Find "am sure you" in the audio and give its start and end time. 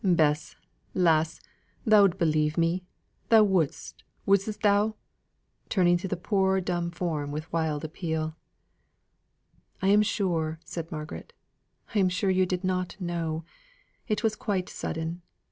11.99-12.47